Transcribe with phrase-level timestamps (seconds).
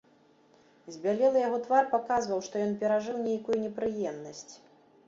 [0.95, 4.47] Збялелы яго твар паказваў, што ён перажыў нейкую непрыемнасць.